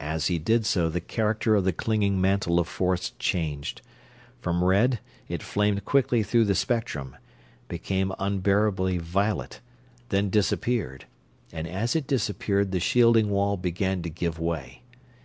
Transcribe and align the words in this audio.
As 0.00 0.26
he 0.26 0.40
did 0.40 0.66
so 0.66 0.88
the 0.88 1.00
character 1.00 1.54
of 1.54 1.62
the 1.62 1.72
clinging 1.72 2.20
mantle 2.20 2.58
of 2.58 2.66
force 2.66 3.10
changed. 3.20 3.82
From 4.40 4.64
red 4.64 4.98
it 5.28 5.44
flamed 5.44 5.84
quickly 5.84 6.24
through 6.24 6.46
the 6.46 6.56
spectrum, 6.56 7.14
became 7.68 8.12
unbearably 8.18 8.98
violet, 8.98 9.60
then 10.08 10.28
disappeared; 10.28 11.04
and 11.52 11.68
as 11.68 11.94
it 11.94 12.08
disappeared 12.08 12.72
the 12.72 12.80
shielding 12.80 13.30
wall 13.30 13.56
began 13.56 14.02
to 14.02 14.10
give 14.10 14.40
way. 14.40 14.82